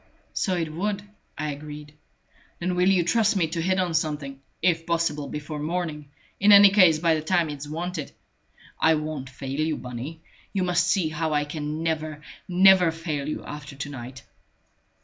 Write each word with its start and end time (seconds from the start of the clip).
"So 0.33 0.55
it 0.55 0.73
would," 0.73 1.03
I 1.37 1.51
agreed. 1.51 1.93
"Then 2.57 2.73
will 2.73 2.89
you 2.89 3.03
trust 3.03 3.35
me 3.35 3.45
to 3.49 3.61
hit 3.61 3.79
on 3.79 3.93
something 3.93 4.41
if 4.59 4.87
possible 4.87 5.27
before 5.27 5.59
morning 5.59 6.09
in 6.39 6.51
any 6.51 6.71
case 6.71 6.97
by 6.97 7.13
the 7.13 7.21
time 7.21 7.51
it's 7.51 7.67
wanted? 7.67 8.11
I 8.79 8.95
won't 8.95 9.29
fail 9.29 9.59
you, 9.59 9.77
Bunny. 9.77 10.21
You 10.53 10.63
must 10.63 10.87
see 10.87 11.09
how 11.09 11.33
I 11.35 11.45
can 11.45 11.83
never, 11.83 12.23
never 12.47 12.89
fail 12.91 13.29
you 13.29 13.45
after 13.45 13.75
to 13.75 13.89
night!" 13.91 14.23